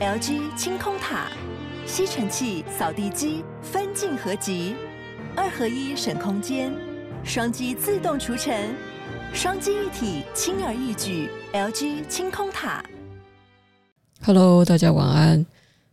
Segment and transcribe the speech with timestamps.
[0.00, 1.30] LG 清空塔，
[1.86, 4.74] 吸尘器、扫地机分镜合集，
[5.36, 6.72] 二合一省空间，
[7.22, 8.74] 双击自动除尘，
[9.34, 11.28] 双机一体轻而易举。
[11.52, 12.82] LG 清空塔。
[14.22, 15.44] Hello，大家晚安。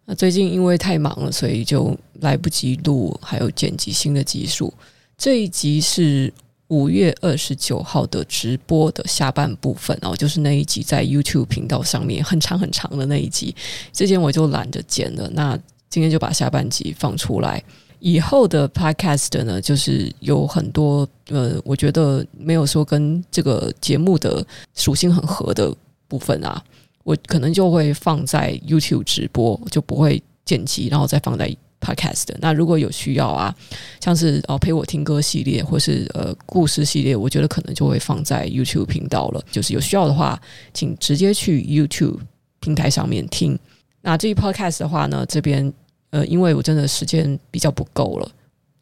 [0.06, 4.74] 那最近因为太忙了，所以就来不及录，还有剪辑新的集数。
[5.18, 6.34] 这一集是。
[6.70, 13.56] 五月二十九号的直播的下半部分哦，就是那一集在 YouTube 频道上面很长很长的那一集，
[13.94, 15.30] 之前我就懒得剪了。
[15.34, 15.58] 那
[15.90, 17.64] 今天就把下半集放出来。
[18.00, 24.46] 以后的 Podcast 呢，就是有很多呃，我觉得没有说跟这个节目的
[24.76, 25.74] 属性很合的
[26.08, 26.62] 部分啊，
[27.04, 31.56] 我可能就会放在 YouTube 直播，就不会剪辑，然后再放在。
[31.80, 33.56] Podcast 那如果有需要啊，
[34.02, 39.44] 像是哦陪我听歌系列，或是呃故事系列，我觉得可能就会放在 YouTube 频道了。
[39.52, 40.42] 就是有需要的话，
[40.74, 42.18] 请直接去 YouTube
[42.60, 43.58] 平台上面听。
[44.02, 45.72] 那至于 Podcast 的话呢，这边
[46.10, 48.32] 呃因为我真的时间比较不够了，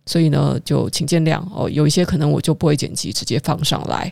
[0.05, 1.69] 所以呢就请见谅哦。
[1.69, 4.11] 有一些可能我就不会剪辑，直接放上来。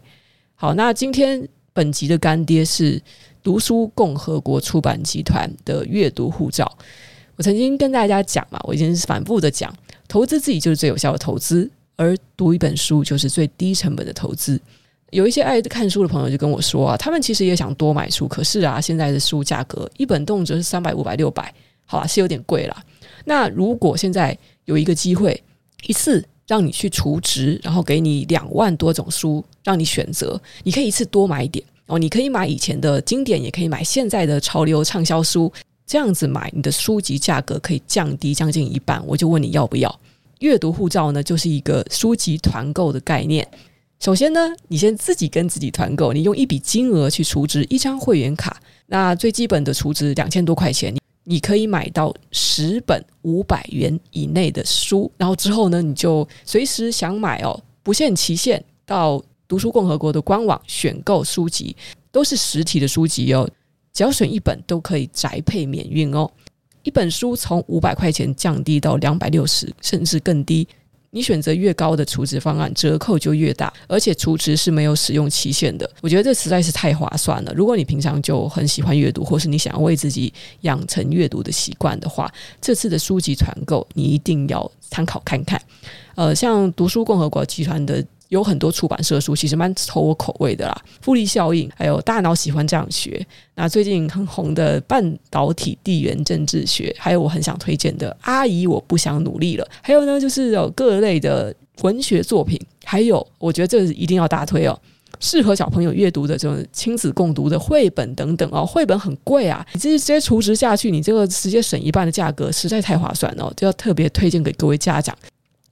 [0.55, 3.01] 好，那今天本集的干爹是
[3.41, 6.69] 读书共和国出版集团的阅读护照。
[7.35, 9.73] 我曾经跟大家讲嘛，我已经反复的讲，
[10.07, 14.59] 投资自己就是最有效的投资，而读一本书就是最低成本的投资。
[15.11, 21.53] 有一些爱看书的朋友就跟我说啊，他们其实也想多买书，可是啊，现在的书价格一本动辄是三百、五百、六百，
[21.85, 22.83] 好啦，是有点贵啦。
[23.25, 25.39] 那如果现在有一个机会，
[25.87, 35.51] 一次让你去储值，然后给你两万多种书让你选择，你可以一次多买一点哦，你可以买以前的经典，也可以买现在的潮流畅销书。
[35.93, 38.99] 这样子买，你的书籍价格可以降低将近一半。
[39.05, 39.99] 我就问你要不要？
[40.39, 43.47] 阅读护照呢，就是一个书籍团购的概念。
[43.99, 48.59] 首先呢，你先自己跟自己团购，你用一笔金额去储值一张会员卡。
[48.87, 55.11] 那最基本的储值两千多块钱，你你可以买到十本五百元以内的书。
[55.15, 61.75] 然后之后呢，你就随时想买哦，不限期限，到读书共和国的官网选购书籍，
[62.11, 63.47] 都是实体的书籍哦。
[63.93, 66.29] 只要选一本都可以宅配免运哦，
[66.81, 70.67] 一本书从五百块钱降低到两百六十，甚至更低。
[71.11, 75.87] 你选择越高的储值方案，折扣就越大，而且储值是没有使用期限的。
[76.01, 77.53] 我觉得这实在是太划算了。
[77.55, 82.27] 如果你平常就很喜欢阅读，或是你想要为自己养成阅读的习惯的话，
[82.59, 85.61] 这次的书籍团购你一定要参考看看。
[86.15, 88.03] 呃，像读书共和国集团的。
[88.33, 90.75] 有很多出版社书，其实蛮投我口味的啦。
[91.01, 93.23] 复利效应，还有大脑喜欢这样学。
[93.53, 99.63] 那最近很红的半导体地缘政治学，还有我很想推荐的《阿姨我不想努力了》。
[99.83, 104.75] 还有呢，就是有各类的文学作品，还有我觉得这一定要大推哦，
[105.19, 108.65] 适合小朋友阅读的这种亲子共读的绘本等等哦。
[108.65, 115.15] 绘本很贵啊，你这直接储值下去，你这个直接省一半的价格，实在太划算哦，就要特别推荐给各位家长。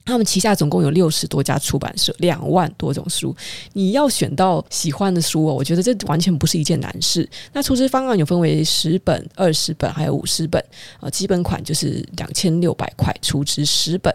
[0.05, 3.35] 他们旗下总共有六十多家出版社，两万多种书，
[3.73, 7.27] 你要选到喜欢的书哦，我觉得这完全不是一件难事。
[7.53, 10.63] 那出资方案有分为十本、二十本，还有五十本
[10.99, 14.13] 啊，基本款就是两千六百块，出资十本。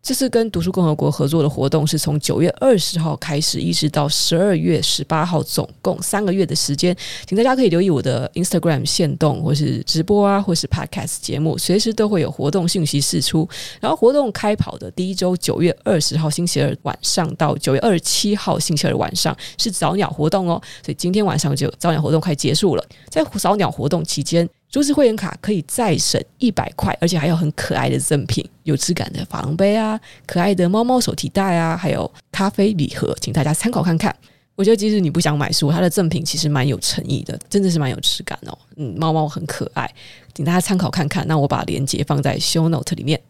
[0.00, 6.96] 这次跟读书共和国合作的活动是从九月二十号开始，一直到十二月十八号，总共三个月的时间。
[7.26, 13.46] 请大家可以留意我的 Instagram 限动，或是直播啊，或是 Podcast 节目，随时都会有活动信息释出。
[13.80, 22.84] 然后活动开跑的第一周，九月二十号星期二晚上到九月二十七号星期二晚上是早鸟活动哦，所以今天晚上就早鸟活动快结束了。
[23.10, 34.14] 在早鸟活动期间，就是会员卡可以再省一百块，而且还有很可爱的赠品，有质感的珐琅杯啊，可爱的猫猫手提袋啊，还有咖啡礼盒，请大家参考看看。
[34.54, 38.58] 我觉得即使你不想买书，它的赠品其实蛮有诚意的，真的是蛮有质感哦。
[38.76, 39.88] 嗯，猫猫很可爱，
[40.34, 41.26] 请大家参考看看。
[41.28, 43.20] 那我把链接放在 Show Note 里面。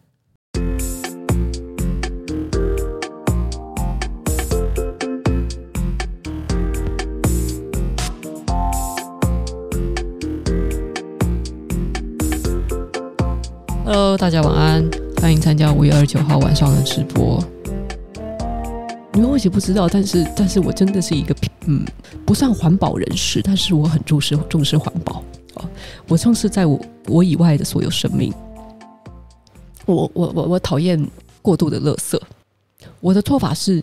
[14.17, 14.89] 大家晚安，
[15.21, 17.41] 欢迎参加五月二十九号晚上的直播。
[19.13, 21.35] 你们或许不知道，但是，但是我真的是一个
[21.67, 21.85] 嗯，
[22.25, 25.23] 不算环保人士，但是我很重视重视环保
[25.55, 25.65] 哦。
[26.07, 28.33] 我重视在我我以外的所有生命。
[29.85, 31.03] 我我我我讨厌
[31.41, 32.19] 过度的垃圾。
[32.99, 33.81] 我的做法是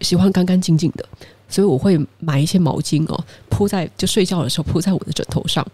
[0.00, 1.04] 喜欢干干净净的，
[1.48, 5.66] 所以我会买一些毛巾哦，铺在就睡觉的时候铺在我的枕头上。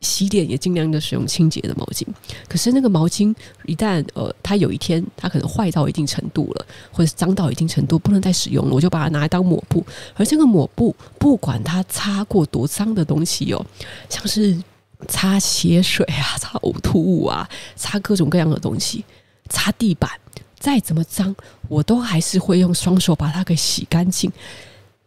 [0.00, 2.06] 洗脸也尽量的使用清洁的毛巾，
[2.48, 3.34] 可是那个毛巾
[3.66, 9.84] 一旦呃，它有一天它可能坏到一定程度了，或者是脏到一定程度不能再使用了，我就把它拿来当抹布。
[10.14, 13.64] 而这个抹布不管它擦过多脏的东西哦，
[14.08, 14.58] 像是
[15.06, 19.04] 擦血水啊，擦呕吐物啊，擦各种各样的东西，
[19.50, 20.10] 擦地板，
[20.58, 21.36] 再怎么脏，
[21.68, 24.32] 我都还是会用双手把它给洗干净。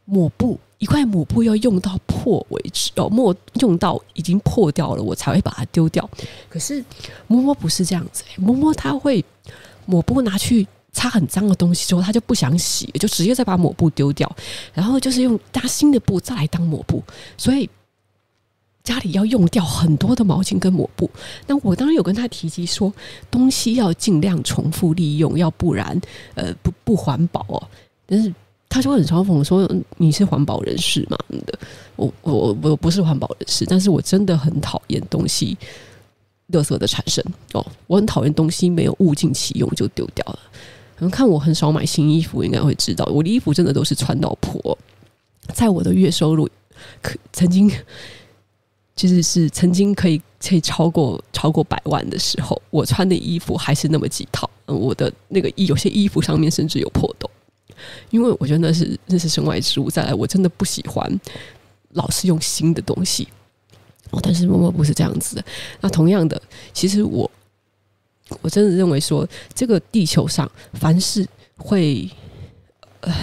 [0.05, 6.09] 抹布，一块抹布要用到破为止哦，抹用到已经破掉了，我才会把它丢掉。
[6.47, 6.81] 可是
[7.27, 9.23] 摸摸不是这样子，摸摸他会
[9.85, 14.33] 抹布拿去擦很脏的东西之后，他就不想洗，就直接再把抹布丢掉，
[14.73, 17.03] 然后就是用搭新的布再来当抹布，
[17.37, 17.69] 所以
[18.85, 21.09] 家里要用掉很多的毛巾跟抹布。
[21.45, 22.93] 那我当然有跟他提及说，
[23.29, 25.99] 东西要尽量重复利用，要不然
[26.35, 27.67] 呃不不环保哦。
[28.05, 28.33] 但是。
[28.73, 31.15] 他就会很嘲讽说：“你是环保人士嘛？”
[31.45, 31.59] 的，
[31.95, 35.55] 我我我不是环保人士，但是我真的很讨厌东西
[36.51, 37.23] 垃圾的产生
[37.53, 37.63] 哦。
[37.85, 40.39] 我很讨厌东西没有物尽其用就丢掉了。
[40.95, 44.75] 可能看我很少买新衣服，应该会知道我的衣服真的都是穿到破。
[45.53, 46.49] 在我的月收入
[46.99, 47.71] 可曾经
[48.95, 54.49] 其实是曾经可以可以超过超过百万的时候，我穿的衣服还是那么几套。
[54.65, 57.29] 嗯我的那个衣有些衣服上面甚至有破洞。
[58.09, 59.89] 因为我觉得那是那是身外之物。
[59.89, 61.19] 再来，我真的不喜欢
[61.91, 63.27] 老是用新的东西。
[64.11, 65.45] 哦，但是默默不是这样子的。
[65.81, 66.41] 那同样的，
[66.71, 67.29] 其实我
[68.41, 71.27] 我真的认为说，这个地球上凡是
[71.57, 72.09] 会
[73.01, 73.13] 呃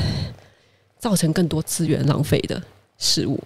[0.99, 2.61] 造成更多资源浪费的
[2.99, 3.39] 事物，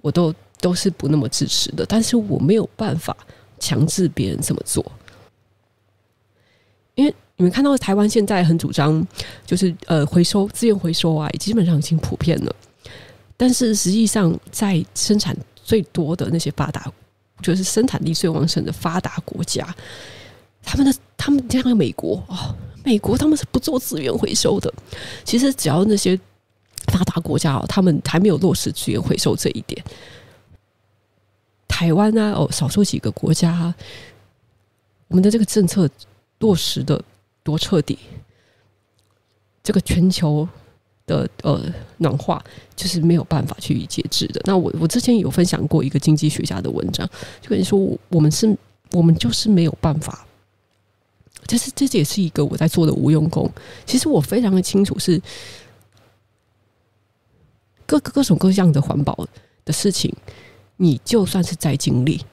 [0.00, 1.84] 我都都是不那么支持的。
[1.84, 3.16] 但是我没有办法
[3.58, 4.84] 强制别人这么做，
[6.94, 7.14] 因为。
[7.42, 9.04] 你们看到台湾现在很主张，
[9.44, 12.54] 就是呃回收资源回收啊，也基本上已经普遍了。
[13.36, 16.88] 但是实际上，在生产最多的那些发达，
[17.42, 19.66] 就是生产力最旺盛的发达国家，
[20.62, 22.54] 他们的他们像美国哦，
[22.84, 24.72] 美国他们是不做资源回收的。
[25.24, 26.16] 其实只要那些
[26.92, 29.84] 发达国家哦，他们还没有落实资源回收这一点，
[31.66, 33.74] 台湾啊哦，少数几个国家，
[35.08, 35.90] 我们的这个政策
[36.38, 37.02] 落实的。
[37.42, 37.98] 多彻底！
[39.62, 40.48] 这个全球
[41.06, 42.42] 的呃暖化
[42.74, 44.40] 就是没有办法去节制的。
[44.44, 47.08] 那我我之前有分享过一个经济学家的文章，
[47.40, 47.78] 就跟你说，
[48.08, 48.56] 我们是，
[48.90, 50.26] 我们就是没有办法。
[51.46, 53.50] 这是这也是一个我在做的无用功。
[53.84, 55.20] 其实我非常的清楚，是
[57.86, 59.26] 各各种各样的环保
[59.64, 60.12] 的事情，
[60.76, 62.24] 你就算是在尽力，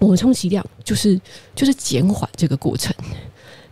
[0.00, 1.20] 我们充其量就是
[1.54, 2.94] 就是减缓这个过程。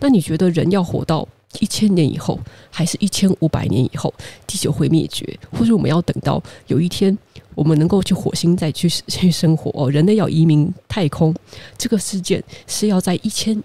[0.01, 1.27] 那你觉得人要活到
[1.59, 2.39] 一千年以后，
[2.71, 4.13] 还是一千五百年以后，
[4.47, 7.17] 地球会灭绝，或者我们要等到有一天
[7.55, 9.71] 我们能够去火星再去去生活？
[9.75, 11.35] 哦，人类要移民太空，
[11.77, 13.61] 这个事件是要在一千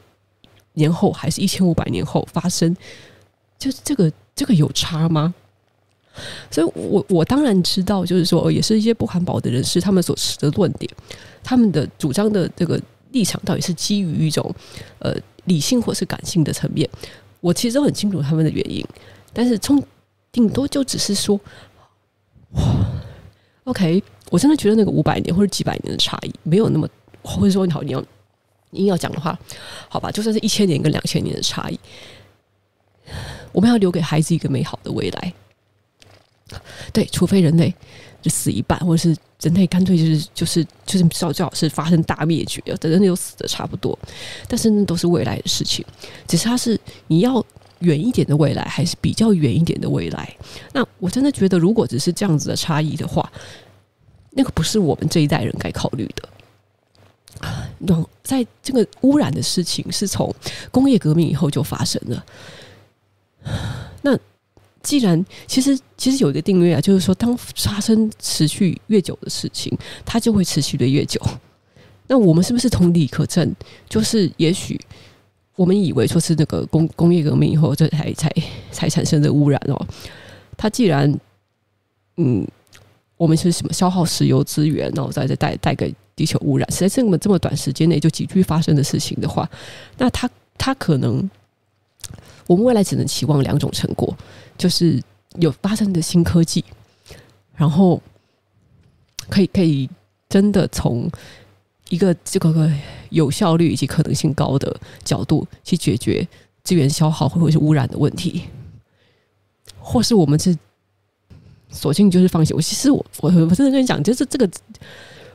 [0.74, 2.76] 年后，还是一千五百年后发生？
[3.60, 5.34] 就是这个这个有差吗？
[6.50, 10.92] 所以我我当然知道，就是说，也是一些不环保的人士，他们所持的论点，
[11.44, 12.82] 他们的主张的这个
[13.12, 14.54] 立场，到底是基于一种
[15.00, 15.16] 呃。
[15.46, 16.90] 理性或是感性的层面，
[17.40, 18.86] 我其实都很清楚他们的原因，
[19.34, 19.82] 但是从
[20.32, 21.40] 顶多就只是说，
[22.52, 22.64] 哇
[23.66, 26.88] ，OK，我真的觉得那个五百年或者几百年的差异没有那么，
[27.22, 28.04] 或者说你好，你要
[28.72, 29.38] 硬要讲的话，
[29.88, 31.80] 好吧，就算是一千年跟两千年的差异，
[33.52, 35.34] 我们要留给孩子一个美好的未来，
[36.92, 37.74] 对，除非人类。
[38.30, 43.98] 死一半，或者是人类干脆就是就是就是最最好是发生大灭绝，等人类都死的差不多。
[44.48, 45.86] 但是那都是未来的事情，
[46.28, 47.44] 只是它是你要
[47.80, 50.36] 远一点的未来，还是比较远一点的未来？
[50.74, 53.32] 那我真的觉得，如果只是这样子的差异的话，
[54.32, 56.30] 那个不是我们这一代人该考虑的。
[57.80, 60.34] 那在这个污染的事情是从
[60.72, 62.26] 工业革命以后就发生了，
[64.02, 64.18] 那。
[64.86, 69.76] 既然其实其实有一个定律啊，就是说，当发生持续越久的事情，
[70.06, 71.20] 它就会持续的越久。
[72.06, 73.52] 那我们是不是同理可证？
[73.90, 74.80] 就是也许
[75.56, 78.32] 我们以为说是那个工工业革命以后，这才才
[78.72, 79.88] 才产生的污染哦。
[80.56, 81.12] 它既然
[82.18, 82.48] 嗯，
[83.18, 89.50] 我们是什么消耗石油资源，然后再再带带给地球污染，实在这么这么短时间内就急剧发生的事情的话，
[89.98, 91.28] 那它它可能。
[92.48, 94.16] 我们未来只能期望两种成果，
[94.58, 95.02] 就是
[95.40, 96.64] 有发生的新科技，
[97.56, 98.00] 然后
[99.30, 99.90] 可以可以
[100.30, 101.10] 真的从
[101.90, 102.72] 一个这个个
[103.10, 106.28] 有效率以及可能性高的角度去解决
[106.64, 108.44] 资源消耗或者是污染的问题，
[109.80, 110.56] 或是我们是
[111.70, 112.54] 索性就是放弃。
[112.54, 114.48] 我其实我我我真的跟你讲，就是这个，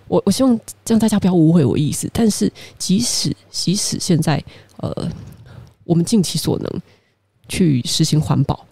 [0.07, 2.09] 我我希望让大家不要误会我意思。
[2.13, 4.43] 但是即使即使现在
[4.77, 5.11] 呃，
[5.83, 6.83] 我们尽其所能。
[7.51, 8.65] 去实行环保，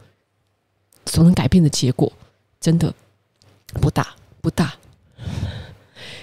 [1.05, 2.11] 所能改变的结果
[2.59, 2.95] 真的
[3.75, 4.73] 不大不大。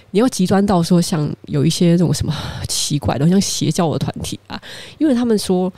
[0.10, 2.34] 你要极端到说像有一些这种什么
[2.68, 4.60] 奇怪的，像邪教的团体啊，
[4.98, 5.72] 因为他们说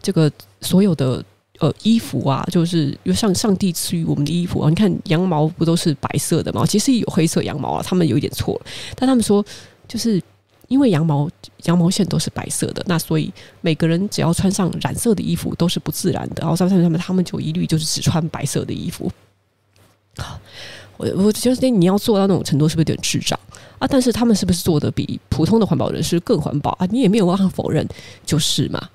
[0.00, 0.28] 这个
[0.62, 1.24] 所有的
[1.60, 6.64] 呃衣服啊，就是又像上帝赐予我们的衣服啊，你看羊毛不都是白色的吗？
[6.66, 8.60] 其实有黑色羊毛啊，他们有一点错，
[8.96, 9.44] 但他们说
[9.86, 10.20] 就是。
[10.72, 11.28] 因为羊毛
[11.64, 16.36] 羊毛线都是白色的，那所以每个人只要穿上染色的衣服都是不自然的。
[16.38, 19.12] 然后上面他们他们就一律就是只穿白色的衣服。
[20.96, 23.38] 我我觉得你要做到那种程度是不是有点智障
[23.78, 23.86] 啊？
[23.86, 26.86] 但是他们是不是做的比普通的环保人士更环保啊？
[26.86, 27.86] 你也没有办法否认，
[28.24, 28.88] 就是嘛。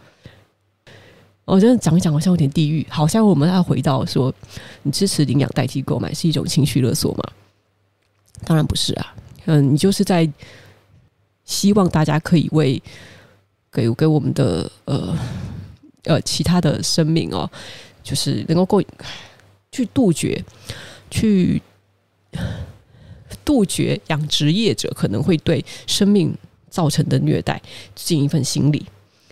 [1.46, 4.34] 我觉得讲一讲好像有点地狱，好像我们要回到说，
[4.82, 7.24] 你支持领养代替购买是一种情绪勒索吗？
[8.46, 9.14] 当然不是啊。
[9.46, 10.28] 嗯，你就是在。
[11.48, 12.80] 希望大家可以为
[13.72, 15.18] 给给我们的呃
[16.04, 17.50] 呃其他的生命哦，
[18.04, 18.80] 就是能够够
[19.72, 20.44] 去杜绝
[21.10, 21.60] 去
[23.44, 26.36] 杜绝养殖业者可能会对生命
[26.70, 27.62] 造成的虐待
[27.96, 28.86] 尽一份心力，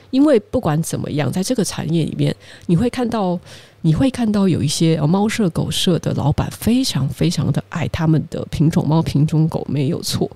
[0.10, 2.34] 因为不管怎么样，在这个产业里面，
[2.68, 3.38] 你会看到
[3.82, 10.30] 你会看到有一些猫舍狗舍的老板非常非常的爱他们的品种猫品种狗，没有错。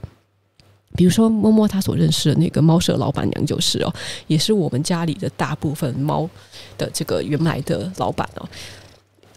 [1.00, 3.94] 比如说，摸摸他所认识的那个猫舍老板娘就是哦，
[4.28, 6.30] 也是我们家里的大部分猫
[6.78, 8.50] 的这个原来的老板哦。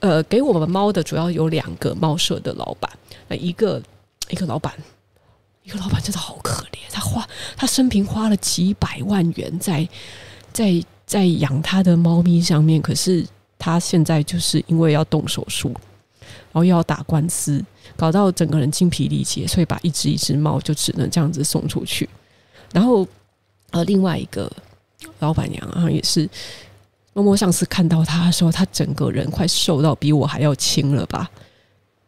[0.01, 2.91] 呃，给我们猫的主要有两个猫舍的老板，
[3.29, 3.81] 那一个
[4.29, 4.75] 一个老板，
[5.63, 7.25] 一个老板真的好可怜，他花
[7.57, 9.89] 他生平花了几百万元在
[10.53, 13.25] 在在养他的猫咪上面，可是
[13.57, 15.69] 他现在就是因为要动手术，
[16.19, 17.65] 然后又要打官司。
[17.97, 22.09] 搞到整个人精疲力竭，所以把一只一只猫就只能这样子送出去。
[22.73, 23.07] 然后，
[23.71, 24.51] 呃，另外一个
[25.19, 26.29] 老板娘啊，也是
[27.13, 31.31] 摸摸上次看到他的时候，他整个人快瘦到比我还要轻了吧？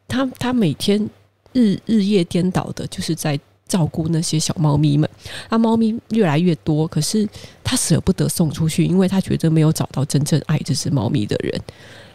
[0.09, 1.09] 他他每天
[1.53, 3.39] 日日夜颠倒的，就是在
[3.69, 5.09] 照顾那些小猫咪们。
[5.51, 7.29] 那猫咪越来越多，可是
[7.63, 11.61] 他舍不得送出去，因为他觉得没有找到真正爱这只猫咪的人。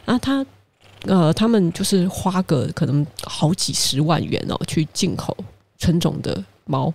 [0.06, 0.46] 然后他。
[1.04, 5.36] 呃，他们就是花个可能好几十万元哦，去进口
[5.78, 6.94] 纯种的猫，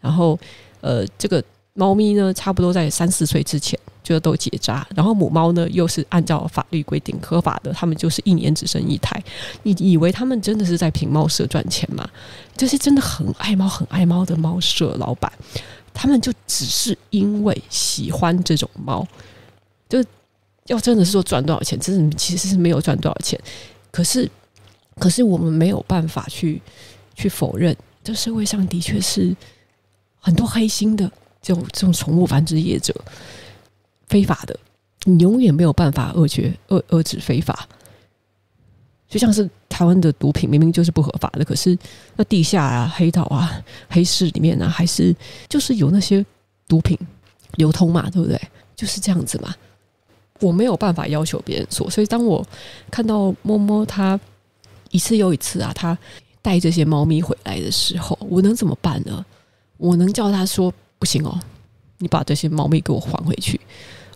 [0.00, 0.36] 然后
[0.80, 9.22] 呃，这个猫咪呢，差不多在三四岁之前就都结扎，然后母猫呢又是按照法律规定合法的，他们就是一年只生一胎。
[9.62, 12.08] 你以为他们真的是在凭猫舍赚钱吗？
[12.56, 15.32] 这些真的很爱猫、很爱猫的猫舍老板，
[15.94, 19.06] 他们就只是因为喜欢这种猫，
[19.88, 20.04] 就。
[20.66, 23.38] 要真的是说赚多少钱，真的其实是没有赚多少钱。
[23.90, 24.30] 可是，
[24.96, 26.60] 可是我们没有办法去
[27.14, 29.34] 去否认，这社会上的确是
[30.20, 32.94] 很多黑心的这种这种宠物繁殖业者，
[34.08, 34.58] 非法的，
[35.04, 37.66] 你永远没有办法遏绝遏遏制非法。
[39.08, 41.78] 就像是台湾的毒品，明明就是不合法的，可是
[42.16, 45.14] 那地下啊、黑道啊、黑市里面呢、啊，还是
[45.48, 46.26] 就是有那些
[46.66, 46.98] 毒品
[47.54, 48.40] 流通嘛，对不对？
[48.74, 49.54] 就是这样子嘛。
[50.40, 52.46] 我没有办法要求别人做，所以当我
[52.90, 54.18] 看到摸摸他
[54.90, 55.96] 一次又一次啊，他
[56.42, 59.24] 带这些猫咪回来的时候，我能怎么办呢？
[59.76, 61.38] 我能叫他说不行哦，
[61.98, 63.60] 你把这些猫咪给我还回去。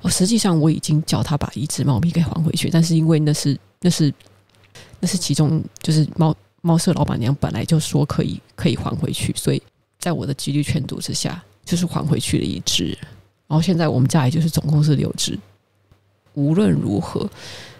[0.02, 4.12] 哦，实际上我已经叫他把一只猫咪给还回去，但是因为那是那是
[5.00, 9.62] 那是其中就是猫猫舍老板娘本来就说可以可以还回去，所以
[9.98, 12.96] 在我的极力劝阻之下，就是还回去了一只。
[13.46, 15.38] 然后现在我们家也就是总共是六只。
[16.34, 17.28] 无论如何，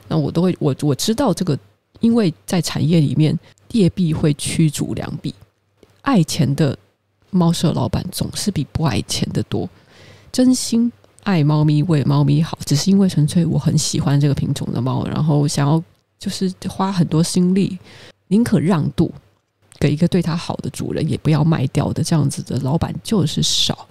[0.08, 1.58] 那我都会我我知道这个，
[2.00, 3.38] 因为在产业里面，
[3.72, 5.34] 劣币会驱逐良币，
[6.02, 6.76] 爱钱的
[7.30, 9.68] 猫舍老板总是比不爱钱的多。
[10.32, 10.90] 真心
[11.22, 15.82] 爱猫咪，为猫咪好，只是因为纯粹我很喜欢这个品种的猫，然后想要
[16.18, 17.78] 就是花很多心力，
[18.28, 19.12] 宁可让渡
[19.78, 23.86] 给一个对它好的主人，也不要卖掉的这样子的老板就是少。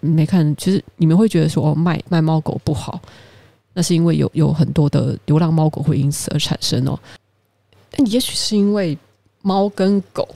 [0.00, 3.00] 没看，其实你们会觉得说，卖卖猫狗不好。
[3.76, 6.96] 那是因为有有很多的流浪猫狗会因此而产生哦，
[7.90, 8.96] 但也许是因为
[9.42, 10.28] 猫跟狗，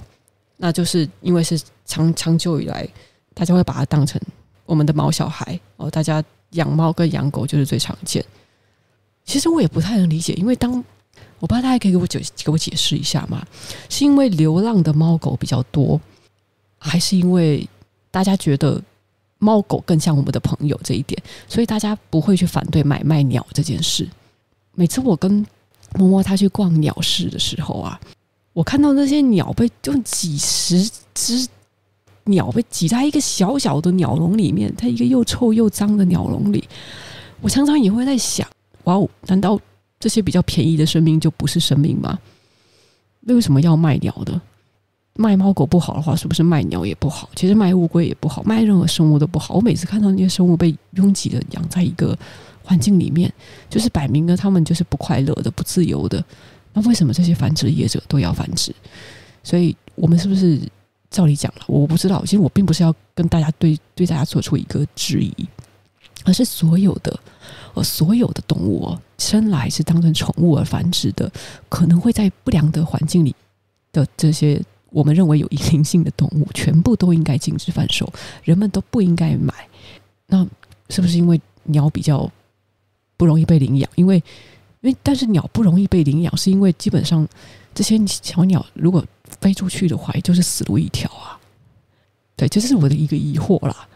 [0.56, 2.86] 那就是因为是长长久以来，
[3.34, 4.20] 大家会把它当成
[4.66, 8.24] 我们的毛小孩哦，大家养猫跟养狗就是最常见。
[9.24, 10.72] 其实我也不太能理解，因为当
[11.38, 13.46] 我不知道大家可以给我解给我解释一下吗？
[13.88, 16.00] 是因为流浪的猫狗比较多，
[16.78, 17.68] 还是因为
[18.10, 18.82] 大家觉得？
[19.38, 24.08] 猫狗更像我们的朋友这一点，所以大家不会去反对买卖鸟这件事。
[24.74, 25.44] 每次我跟
[25.94, 27.98] 摸摸他去逛鸟市的时候啊，
[28.52, 31.46] 我看到那些鸟被就几十只
[32.24, 36.68] 鸟被挤在一个小小的鸟笼里面，在一个又臭又脏的鸟笼里，
[37.40, 38.46] 我常常也会在想：
[38.84, 39.58] 哇哦，难道
[39.98, 42.18] 这些比较便宜的生命就不是生命吗？
[43.22, 44.40] 为什么要卖鸟的？
[45.20, 47.28] 卖猫狗不好的话，是不是卖鸟也不好？
[47.34, 49.54] 其实卖乌龟也不好，卖任何生物都不好。
[49.56, 52.16] 我每次看到那些生物被拥挤的养在一个
[52.62, 53.32] 环境里面，
[53.68, 56.24] 就是摆明了他们就是不快乐的、不自由的。
[56.72, 58.72] 那为什么这些繁殖业者都要繁殖？
[59.42, 60.60] 所以我们是不是
[61.10, 61.62] 照理讲了？
[61.66, 62.24] 我不知道。
[62.24, 65.48] 其实我并不是要跟大家对对大家做出一个质疑，
[66.24, 67.18] 而是所有的
[67.74, 71.28] 呃所有的动物哦，生来是当成宠物而繁殖的，
[71.68, 73.34] 可能会在不良的环境里
[73.90, 74.62] 的这些。
[74.90, 78.10] 我们认为有灵性的动物，全部都应该禁止贩售，
[78.42, 79.52] 人们都不应该买。
[80.26, 80.46] 那
[80.88, 82.30] 是不是因为鸟比较
[83.16, 83.90] 不容易被领养？
[83.96, 84.16] 因为，
[84.80, 87.26] 因为但是鸟不容易被领养，是因为基本上
[87.74, 89.04] 这些小鸟如果
[89.40, 91.38] 飞出去的话，也就是死路一条啊。
[92.36, 93.86] 对，这是我的一个疑惑啦。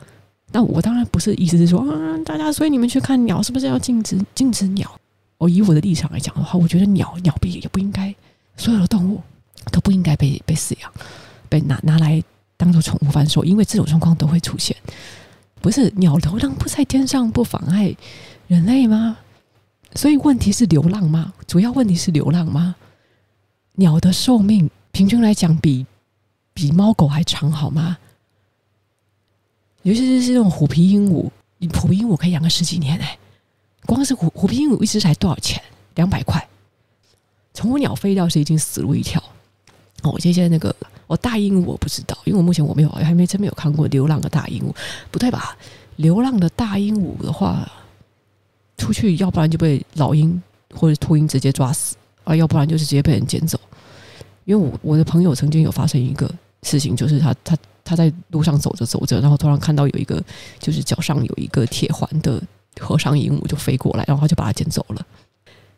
[0.50, 4.90] 那我当然不是意思是说啊，大家所以你们去看鸟，是不是要禁止禁止鸟？
[5.38, 8.14] 我以我的立场来讲的话，我觉得鸟鸟不也不应该
[8.56, 9.20] 所有的动物。
[9.70, 10.92] 都不应该被被饲养，
[11.48, 12.22] 被拿拿来
[12.56, 14.76] 当做宠物贩售，因为这种状况都会出现。
[15.60, 17.94] 不是鸟流浪不在天上，不妨碍
[18.48, 19.18] 人类吗？
[19.94, 21.32] 所以问题是流浪吗？
[21.46, 22.74] 主要问题是流浪吗？
[23.74, 25.86] 鸟的寿命平均来讲比
[26.52, 27.96] 比猫狗还长，好吗？
[29.82, 31.30] 尤其是这种虎皮鹦鹉，
[31.78, 33.18] 虎皮鹦鹉可以养个十几年哎，
[33.86, 35.62] 光是虎虎皮鹦鹉一只才多少钱？
[35.94, 36.48] 两百块。
[37.54, 39.22] 宠物鸟飞掉是已经死路一条。
[40.02, 40.74] 哦，我接下来那个，
[41.06, 44.74] 我大鹦鹉我不知道，因为我目前我没有还没真没有看过流浪的大鹦鹉，
[45.12, 45.56] 不对吧？
[45.96, 47.70] 流浪的大鹦鹉的话，
[48.76, 50.42] 出去要不然就被老鹰
[50.74, 51.94] 或者秃鹰直接抓死
[52.24, 53.60] 啊，要不然就是直接被人捡走。
[54.44, 56.28] 因为我我的朋友曾经有发生一个
[56.64, 60.20] 事情，就是他他他在路上走着走着，然后突然看到有一个
[60.58, 62.42] 就是脚上有一个铁环的
[62.80, 65.06] 和尚鹦鹉就飞过来，然后他就把它捡走了。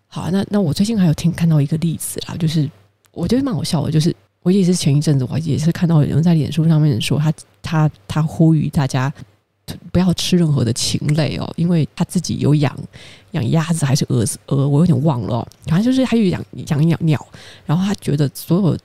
[0.07, 2.71] 好，那那我最近还有听看到一个例子啦，就是。
[3.15, 9.13] 我觉得蛮好笑的，就是我也是前一阵子，我也是看到有人在脸书上面说他，他他呼吁大家
[9.93, 12.77] 不要吃任何的禽类哦，因为他自己有养
[13.31, 17.27] 养鸭子还是鹅子鹅，我有点忘了哦，反正就是还有养养养鸟，
[17.65, 18.79] 然后他觉得所有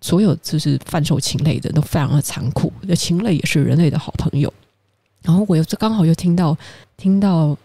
[0.00, 4.52] 所有就是贩售禽类的都非常的残酷，那禽类也是人类的好朋友，
[5.22, 6.56] 然后我又刚好又听到
[6.96, 7.56] 听到。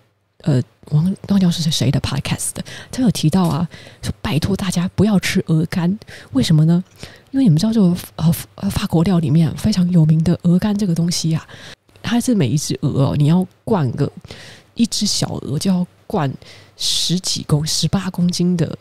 [0.43, 2.51] 呃，王忘掉是谁的 podcast，
[2.91, 3.65] 他有提到啊，
[4.01, 5.97] 说拜托大家不要吃鹅肝，
[6.34, 6.84] 为什么呢？
[7.32, 11.47] 因为你们知道，这个呃呃法国料里面非常有名的鹅肝这个东西啊，
[12.01, 14.12] 它是每一只鹅哦，你要灌个
[14.73, 16.29] 一只小鹅就要灌
[16.75, 18.77] 十几公十八公斤的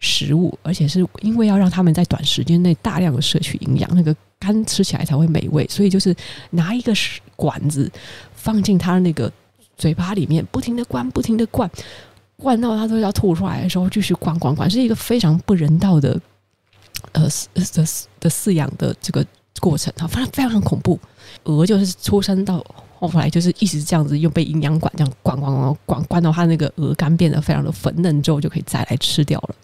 [0.00, 6.12] 食物，而且是因为要让他们在短时间内大量的摄取营养，那个肝吃起来才会美味，所以就是
[6.50, 6.92] 拿一个
[7.36, 7.88] 管子
[8.34, 9.32] 放进它那个。
[9.78, 11.70] 嘴巴里面不停的灌，不停的灌，
[12.36, 16.20] 灌到他都要吐出来的时候，继续灌灌灌，是一个非常不人道的，
[17.12, 17.22] 呃，
[17.54, 17.86] 的
[18.18, 19.24] 的饲养的这个
[19.60, 20.98] 过程啊，反正非常恐怖。
[21.44, 22.64] 鹅就是出生到
[22.98, 29.54] 后来就是一直这样子，又被营养管这样灌灌灌灌灌到它那个鹅肝变得非常的粉嫩之后，就可以再来吃掉了。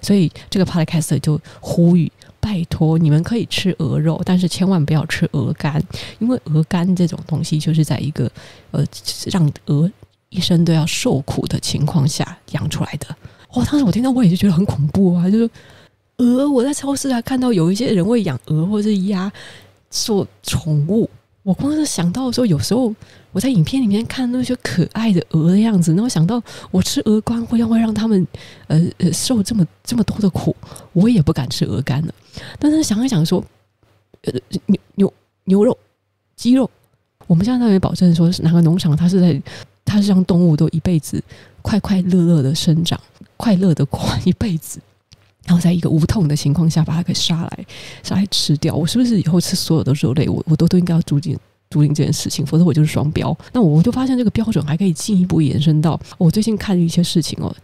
[0.00, 2.10] 所以这个 podcast 就呼吁。
[2.42, 5.80] 拜托，你们可以吃鹅肉，但是千万不要吃鹅肝，
[6.18, 8.28] 因为鹅肝这种东西就是在一个
[8.72, 8.84] 呃
[9.30, 9.88] 让鹅
[10.28, 13.06] 一生都要受苦的情况下养出来的。
[13.54, 15.48] 哇、哦，当时我听到我也就觉得很恐怖啊，就是
[16.16, 19.32] 鹅，我在超市还看到有一些人会养鹅或者是鸭
[19.88, 21.08] 做宠物。
[21.42, 22.94] 我光是想到的时候，有时候
[23.32, 28.24] 我在影片里面看那些可爱的鹅的样子，然后想到我吃鹅肝会要会让他们
[28.68, 30.54] 呃呃受这么这么多的苦，
[30.92, 32.14] 我也不敢吃鹅肝了。
[32.58, 33.44] 但是想一想说，
[34.22, 34.32] 呃
[34.66, 35.12] 牛牛
[35.44, 35.76] 牛肉、
[36.36, 36.70] 鸡肉，
[37.26, 39.42] 我们现在可以保证说是哪个农场，它是在
[39.84, 41.20] 它是让动物都一辈子
[41.60, 43.00] 快快乐乐的生长，
[43.36, 44.78] 快乐的过一辈子。
[45.44, 47.66] 然后在一个无痛的情况下把它给杀来，
[48.02, 48.74] 杀来吃掉。
[48.74, 51.36] 我是不是以后吃所有的肉类，我我都都应该要注意
[51.68, 52.46] 注意这件事情？
[52.46, 53.36] 否则我就是双标。
[53.52, 57.54] 那我就发现这个标准还可以进一步延伸到我最近看的一些事情哦。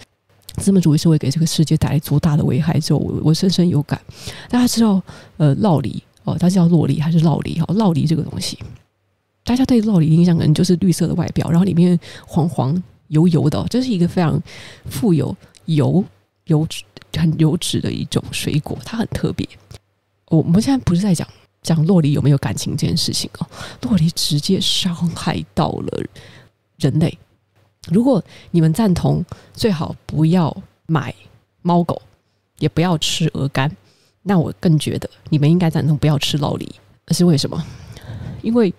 [0.57, 4.01] 资本主义社会给这个世界带来多大的危害之后，我我深深有感。
[4.49, 5.01] 大家知道
[5.37, 7.61] 呃酪梨哦，它叫洛梨还是酪梨？
[7.61, 8.59] 哈，酪梨这个东西，
[9.45, 14.43] 大家对酪梨印象可能就是绿色的外表，然后里面黄黄油油的，这是一个非常
[14.87, 15.37] 富有
[15.67, 16.05] 油
[16.49, 16.83] 油脂。
[17.17, 19.49] 很油脂的一种水果，它很特别。
[20.27, 21.27] 我们现在不是在讲
[21.63, 23.47] 讲洛梨有没有感情这件事情哦，
[23.83, 26.05] 洛梨直接伤害到了
[26.77, 27.19] 人类。
[27.91, 30.57] 如果你们赞同，最好不要
[30.87, 31.13] 买
[31.63, 32.01] 猫狗，
[32.59, 33.75] 也不要吃鹅肝，
[34.23, 36.73] 那我更觉得你们应该赞同不要吃酪梨。
[37.07, 37.61] 那是为什么？
[38.43, 38.73] 因为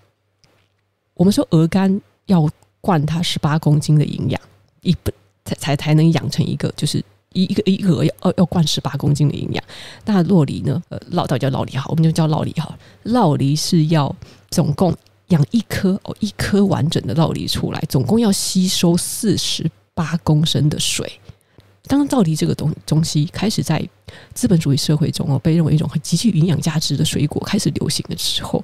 [1.16, 2.48] 我们说鹅肝要
[2.80, 4.40] 灌它十八公斤的营养，
[4.80, 7.04] 一本才才才能养成一个就是。
[7.34, 9.64] 一一个一个要要要灌十八公斤的营养。
[10.06, 10.82] 那洛梨呢？
[10.90, 12.76] 呃，老到叫老梨好，我们就叫酪梨好。
[13.06, 14.14] 酪梨是要
[14.50, 14.96] 总共
[15.28, 21.12] 养一颗哦，一颗完整的酪梨出来，总共要吸收四十八公升的水。
[21.84, 23.88] 当酪梨这个东东西开始在
[24.34, 28.64] 资本主义社会中哦，被认为一种很极具营养价值的水果开始流行的时候，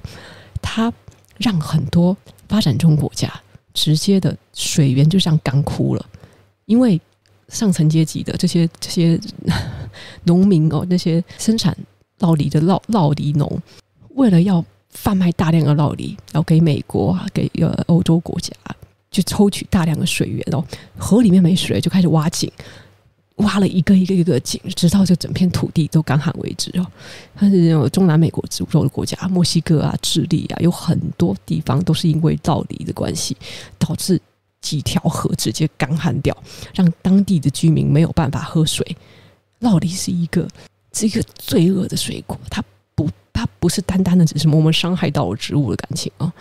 [0.62, 0.92] 它
[1.38, 2.16] 让很多
[2.48, 3.32] 发展中国家
[3.74, 6.06] 直接的水源就这样干枯了，
[6.66, 7.00] 因为
[7.48, 9.18] 上层阶级的这些这些
[10.24, 11.76] 农民哦，那些生产
[12.18, 13.60] 酪梨的酪酪梨农，
[14.14, 18.52] 为了要贩卖大量的酪梨，要给美国啊，给呃欧洲国家，
[19.10, 20.64] 就抽取大量的水源哦，
[20.98, 22.50] 河里面没水就开始挖井。
[23.40, 26.86] 挖了一个一个一个井，直到这整片土地都干旱为止哦。
[27.34, 33.36] 它是有中南美洲主要的国家，墨西哥啊、智利啊，有很多地方都是因为酪梨的关系，
[33.78, 34.18] 导致
[34.66, 36.36] 几条河直接干旱掉，
[36.74, 38.84] 让当地的居民没有办法喝水。
[39.60, 40.48] 酪梨是一个
[40.92, 42.60] 是一个罪恶的水果，它
[42.96, 46.32] 不它不是单单的只是我们伤害到了植物的感情啊。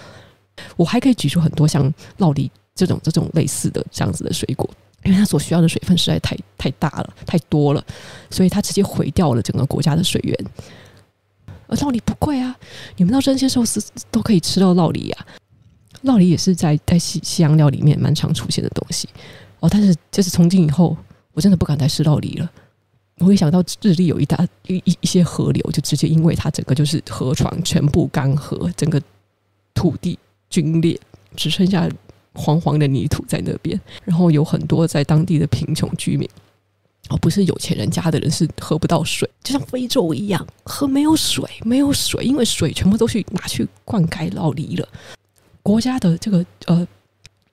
[0.75, 4.67] 我还可以举出很多像酪梨这种这种类似的这样子的水果。
[5.03, 7.85] 因为它所需要的水分实在太太大了，太多了，
[8.31, 10.35] 所以它直接毁掉了整个国家的水源。
[11.67, 12.55] 而酪梨不贵啊，
[12.95, 15.25] 你们到这些寿司都可以吃到酪梨啊。
[16.05, 19.09] 酪梨也是在在西西洋料里面蛮常出现的东西
[19.59, 19.67] 哦。
[19.69, 20.95] 但是就是从今以后，
[21.33, 22.49] 我真的不敢再吃酪梨了。
[23.19, 29.01] 我一想到智利有一大一一一些河流，就直接因为它整个就是河床全部干涸，整个
[29.73, 30.17] 土地
[30.53, 30.99] 龟裂，
[31.35, 31.89] 只剩下。
[32.37, 36.29] 黄黄的泥土在那边，然后有很多在当地的贫穷居民，
[37.07, 44.85] 哦，不是有钱人家的人是喝不到水，就像非洲一样，喝没有水，没有水，因为水全部都去拿去灌溉酪梨了。
[45.65, 46.87] 国家的这个呃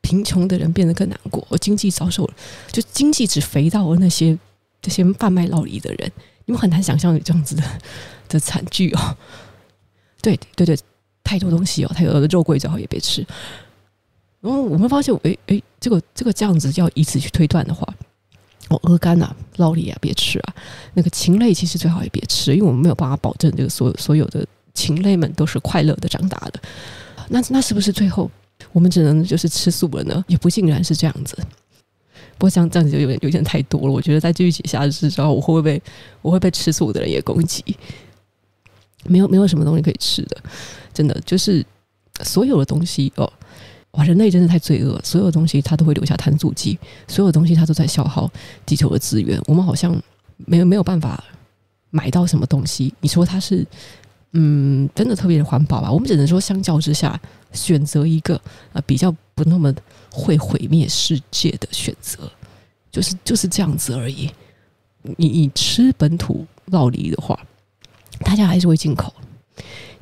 [0.03, 2.31] 贫穷的人变得更难过，经济遭受，
[2.71, 4.39] 就经济只肥到了那些
[4.83, 6.13] 这些贩卖劳力的人，
[6.45, 7.63] 你们很难想象有这样子的
[8.29, 9.17] 的惨剧哦。
[10.21, 10.79] 对对对，
[11.25, 13.27] 太多东西哦，太多的肉桂最好也别吃。
[14.43, 17.83] 然后我们发现，哎哎，这个这个这样子要以此去推断的话，
[18.69, 20.55] 哦，鹅肝啊、酪梨啊，别吃啊。
[20.93, 26.61] 那个禽类其实最好也别吃，因为我们没有办法保证这个所有所有的禽类们都是快乐的长大的。
[27.29, 28.31] 那那是不是最后
[28.73, 30.25] 我们只能就是吃素了呢？
[30.29, 31.37] 也不尽然是这样子。
[32.39, 33.93] 不过这样这样子就有点有点太多了。
[33.93, 35.83] 我觉得再继续写下去之后，我会不会被
[36.23, 37.65] 我会被吃素的人也攻击？
[39.05, 40.37] 没有没有什么东西可以吃的，
[40.95, 41.65] 真的就是
[42.23, 43.31] 所有的东西哦。
[43.93, 44.99] 哇，人类真的太罪恶！
[45.05, 48.31] 所有东西它都会留下碳足迹，所有东西它都在消耗
[48.65, 49.39] 地球的资源。
[49.47, 49.95] 我们好像
[50.37, 51.23] 没有没有办法
[51.91, 52.95] 买到什么东西。
[53.01, 53.67] 你说它是
[54.33, 55.91] 嗯，真的特别的环保吧？
[55.93, 57.21] 我们只能说，相较之下，
[57.53, 58.41] 选择一个
[58.73, 59.73] 啊比较不那么
[60.11, 62.31] 会毁灭世界的选择，
[62.91, 64.31] 就是就是这样子而已。
[65.17, 67.39] 你你吃本土酪梨的话，
[68.21, 69.13] 大家还是会进口，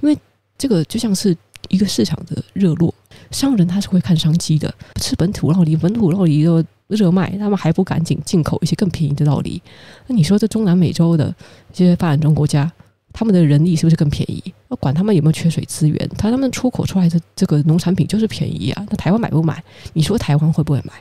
[0.01, 0.17] 因为
[0.57, 1.37] 这个就像是
[1.69, 2.95] 一个市场的热络。
[3.31, 9.61] 商人他是会看商机的，吃本土酪梨，本土酪梨都热卖，他们还不赶紧进口一些更便宜的酪梨？
[10.07, 11.35] 那你说这中南美洲的
[11.73, 12.71] 这些发展中国家，
[13.13, 14.43] 他们的人力是不是更便宜？
[14.69, 18.87] 要管他们有没有缺水资源，他他们出口出来的这个农产品就是便宜啊。
[18.89, 19.63] 那台湾买不买？
[19.93, 20.93] 你说台湾会不会买？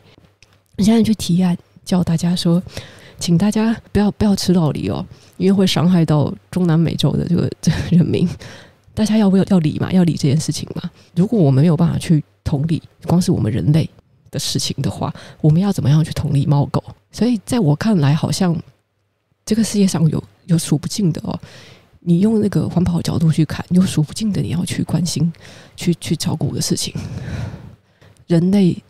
[0.76, 2.62] 你现在去提案叫大家说，
[3.20, 5.06] 请大家不要不要吃酪梨哦，
[5.38, 8.28] 因为会伤害到中南美洲的这个这个人民。
[8.96, 9.92] 大家要不要要理嘛？
[9.94, 10.90] 要理这件事情嘛？
[11.16, 13.90] 如果我们没有办法去同理，光是我们人类
[14.30, 16.84] 的事情的话，我们要怎么样去同理猫狗？
[17.12, 18.54] 所以在我看来，好像
[19.46, 21.40] 这个世界上有有数不尽的哦。
[22.00, 25.32] 你用那个环保角度去看，有数不尽的你要去关心、
[25.76, 26.94] 去去照顾的事情。
[28.28, 28.82] 人类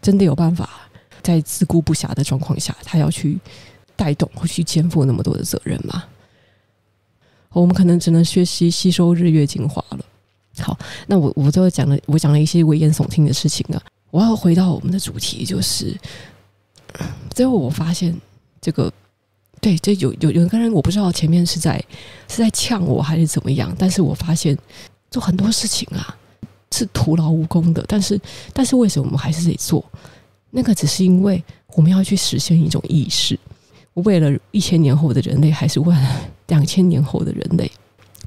[0.00, 0.88] 真的有办法
[1.22, 3.38] 在自顾不暇的状况下，他要去
[3.96, 6.04] 带动或去肩负那么多的责任吗？
[7.50, 10.04] 我们可能只能学习吸收日月精华了。
[10.58, 13.82] 好，那我我都讲了，我讲了一些危言耸听的事情啊。
[14.10, 15.98] 我要回到我们的主题，就是
[17.30, 18.14] 最后我发现
[18.60, 18.92] 这个
[19.66, 21.76] 对，这有有有个人，我不知道前面是在
[22.28, 24.56] 是在呛我还是怎么样，但是我发现
[25.10, 26.16] 做很多事情啊
[26.70, 27.84] 是徒劳无功的。
[27.88, 28.16] 但是
[28.52, 29.84] 但是为什么我们还是得做？
[30.52, 31.42] 那个只是因为
[31.74, 33.36] 我们要去实现一种意识。
[33.94, 37.68] 为了一千年后的人类，还是为了两千年后的人类，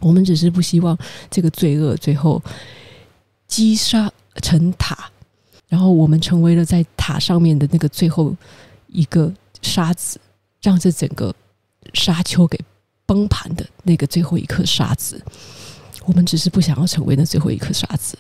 [0.02, 0.98] 我们只是不希望
[1.32, 2.44] 这个罪恶最后
[3.48, 5.10] 积沙成塔，
[5.70, 8.36] 然后我们成为了在塔上面的那个最后
[8.88, 10.20] 一个沙子，
[10.62, 11.34] 让这整个
[11.94, 12.60] 沙丘给
[13.06, 15.22] 崩盘的那个最后一颗沙子。
[16.06, 18.18] 我们只是不想要成为那最后一颗沙子。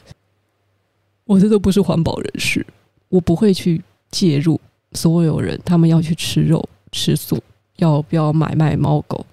[1.25, 2.65] 我这都不是环保人士，
[3.07, 4.59] 我不会去介入
[4.93, 6.67] 所有人他们要去吃肉。
[6.91, 7.39] 吃素，
[7.75, 9.23] 要不要买卖猫狗，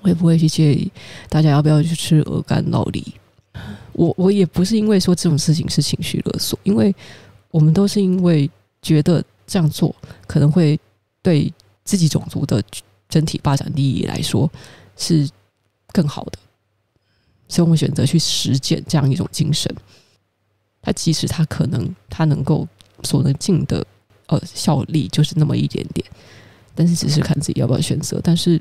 [0.00, 0.90] 我也不会去介意
[1.28, 3.04] 大家要不要去吃鹅肝老梨。
[3.92, 6.94] 我我也不是因为说这种事情是情绪勒索，因为
[7.50, 8.50] 我们都是因为
[8.80, 9.94] 觉得这样做
[10.26, 10.80] 可能会
[11.20, 11.52] 对
[11.84, 12.62] 自己种族的
[13.08, 14.50] 整体发展利益来说
[14.96, 15.28] 是
[15.92, 16.38] 更好的，
[17.48, 19.72] 所以我们选择去实践这样一种精神。
[20.82, 22.66] 他即使他可能他能够
[23.02, 23.86] 所能尽的
[24.26, 26.06] 呃效力就是那么一点点，
[26.74, 28.20] 但是只是看自己要不要选择。
[28.22, 28.60] 但是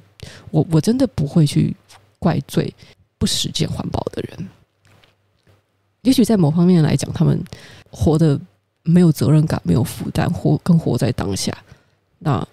[0.51, 1.75] 我我真的不会去
[2.19, 2.73] 怪罪
[3.17, 4.47] 不实践环保的人。
[6.03, 7.41] 也许在某方面来讲，他们
[7.89, 8.39] 活得
[8.83, 11.57] 没有责任感，没有负担，活更活在当下。
[12.19, 12.45] 那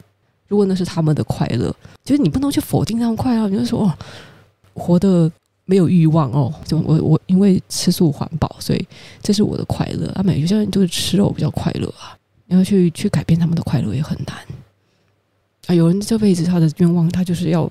[0.51, 3.49] 如果那是他们的快乐，就是你不能去否定他们快乐。
[3.49, 3.95] 你就说哦，
[4.75, 5.31] 活得
[5.65, 8.89] 没有欲望哦，就我我因为吃素环保，所以
[9.23, 10.11] 这是我的快乐。
[10.17, 14.37] 啊，每有些人就是吃肉比较快乐啊，你要去去改变他们的快乐也很难。
[15.69, 17.71] 啊，有人这辈子他的愿望，他就是要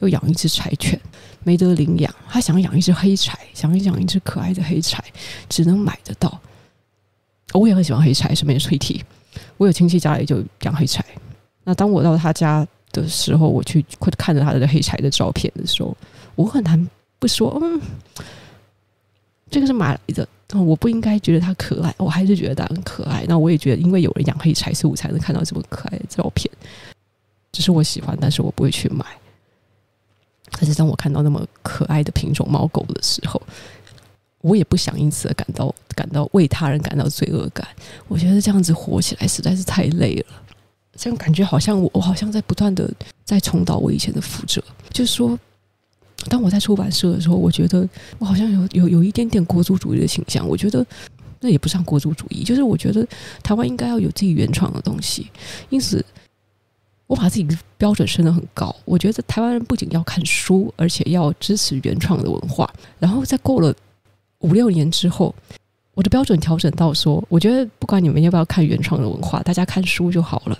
[0.00, 1.00] 要养一只柴犬。
[1.44, 5.02] 没得领养，他想养一只黑柴，想养一只可爱的黑柴，
[5.48, 6.38] 只能买得到。
[7.54, 9.02] 我也很喜欢黑柴，顺便吹提。
[9.56, 11.02] 我有亲戚家里就养黑柴。
[11.68, 15.94] 那当我到他家的时候，我去会看着他的黑柴的照片的时候，
[16.34, 17.78] 我很难不说，嗯，
[19.50, 20.26] 这个是买来的。
[20.54, 23.26] 我不应该觉得它可爱，我还是觉得它很可爱。
[23.28, 26.50] 那我也觉得，因为有人养黑柴，所以我才能看到这么可爱的照片。
[27.52, 29.04] 只是我喜欢，但是我不会去买。
[30.52, 33.42] 但是当我看到那么可爱的品种猫狗的时候，
[34.40, 37.68] 我也不想因此而感到感到为他人感到罪恶感。
[38.06, 40.26] 我觉得这样子活起来实在是太累了，
[40.98, 42.92] 这样感觉好像我我好像在不断的
[43.24, 44.62] 在重蹈我以前的覆辙。
[44.90, 45.38] 就是说，
[46.28, 50.46] 当我在出版社的时候，我觉得我好像有有有一点点国族主义的倾向。
[50.46, 50.84] 我觉得
[51.40, 53.06] 那也不像国族主义，就是我觉得
[53.42, 55.30] 台湾应该要有自己原创的东西。
[55.70, 56.04] 因此。
[57.08, 62.70] 我把自己的标准升得很高，我觉得台湾人不仅要看书，而且要支持原创的文化。
[62.98, 63.74] 然后在过了
[64.40, 65.34] 五六年之后，
[65.94, 70.58] 我的标准调整到说，我觉得不管你们要不要看原创的文化，大家看书就好了。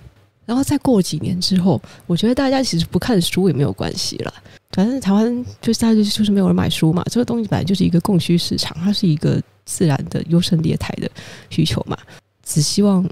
[0.49, 4.33] 然后再过几年之后，我觉得大家其实不看书也没有关系了。
[4.71, 11.11] 反正台湾就是大家就是没有人买书嘛，这个东西本来就是一个供需市场，它是一个自然的优胜劣汰的
[11.51, 11.99] 需求嘛。
[12.43, 13.07] 只希望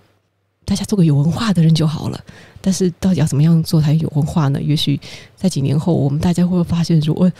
[0.64, 2.18] 大家做个有文化的人就好了。
[2.62, 4.59] 但是到底要怎么样做才有文化呢？
[4.62, 4.99] 也许
[5.37, 7.31] 在几年后，我们大家会发现说，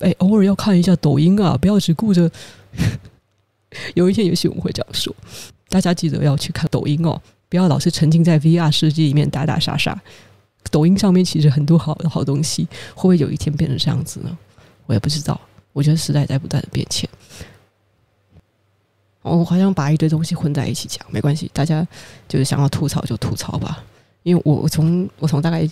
[0.00, 2.28] 哎，偶尔要看一下抖音啊，不要只顾着。
[3.94, 5.14] 有一天，也许我们会这样说：
[5.68, 10.00] 大家记得要去看抖音哦，不要老是沉浸在 VR 世界里面打打杀杀。
[10.70, 14.36] 抖音上面其实很多好好东西，会不会有一天变成这样子呢？
[14.86, 15.40] 我也不知道。
[15.72, 17.08] 我觉得时代在不断的变迁。
[19.22, 21.86] 我好像把一堆东西混在一起讲，没关系，大家
[22.26, 23.84] 就是想要吐槽就吐槽吧。
[24.22, 25.68] 因为我从我从大概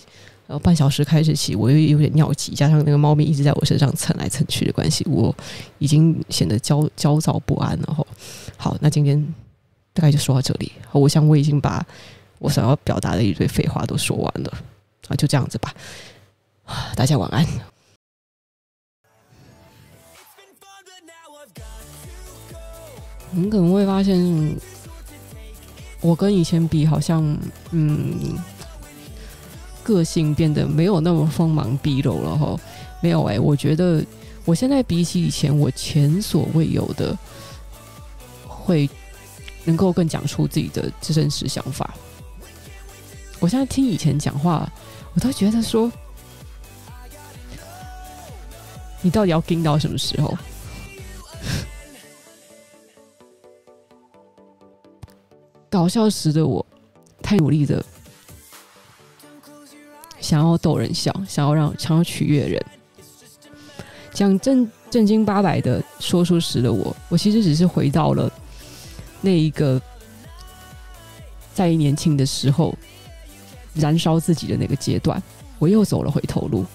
[0.47, 5.35] 呃半小时开始起，我又有点尿急，加上那个猫咪一直在我身上蹭来蹭去的关系，我
[5.79, 7.93] 已经显得焦焦躁不安了。
[7.93, 8.07] 吼，
[8.55, 9.33] 好，那今天
[9.97, 10.71] 大概就说到这里。
[10.91, 11.83] 我想我已经把
[12.37, 14.53] 我想要表达的一堆废话都说完了
[15.07, 15.73] 啊，就这样子吧。
[16.95, 17.43] 大家晚安。
[23.31, 24.55] 你可能会发现。
[25.99, 27.35] 我跟以前比，好像
[27.71, 28.37] 嗯，
[29.81, 32.55] 个性变得没有那么锋芒毕露了哈。
[33.01, 34.05] 没有哎、我觉得
[34.45, 37.17] 我现在比起以前，我前所未有的
[38.45, 38.87] 会
[39.67, 41.93] 能够更讲出自己的真实想法。
[43.39, 44.67] 我现在听以前讲话，
[45.13, 45.91] 我都觉得说，
[49.01, 50.35] 你到底要盯到什么时候？
[55.69, 56.65] 搞笑时的我，
[57.21, 57.85] 太努力的
[60.21, 62.65] 想要逗人笑，想要让想要取悦人，
[64.13, 68.31] 讲正正经八百的说书时的我，我其实只是回到了
[69.21, 69.81] 那一个
[71.53, 72.73] 在年轻的时候
[73.73, 75.21] 燃烧自己的那个阶段，
[75.59, 76.65] 我又走了回头路。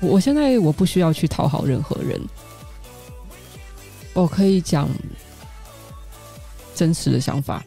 [0.00, 2.20] 我现在我不需要去讨好任何人，
[4.14, 4.88] 我可以讲
[6.72, 7.64] 真实的想法，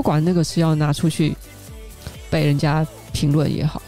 [0.00, 1.36] 不管那个是要拿出去
[2.30, 3.82] 被人家评论也好，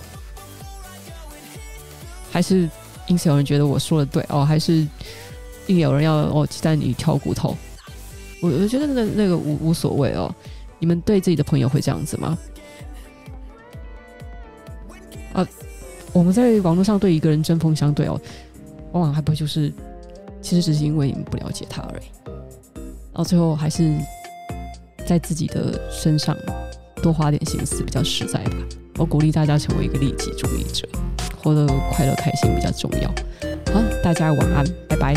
[2.31, 2.68] 还是
[3.07, 4.87] 因此有人觉得我说的对哦，还是
[5.66, 7.57] 因为有人要哦鸡蛋里挑骨头，
[8.42, 10.31] 我我觉得那那个无无所谓哦。
[10.79, 12.37] 你们对自己的朋友会这样子吗？
[15.33, 15.48] 啊，
[16.12, 18.20] 我们在网络上对一个人针锋相对哦，
[18.92, 19.72] 往往还不就是，
[20.42, 22.05] 其实只是因为你们不了解他而已。
[23.14, 23.96] 然后最后还是
[25.07, 26.37] 在自己的身上
[27.03, 28.53] 多花点心思比较实在吧。
[28.99, 30.87] 我鼓励大家成为一个利己主义者，
[31.43, 33.09] 活得快乐开心比较重要。
[33.73, 35.15] 好，大家晚安，拜拜。